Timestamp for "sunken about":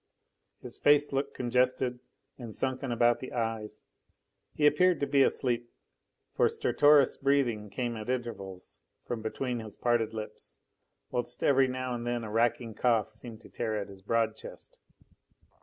2.55-3.19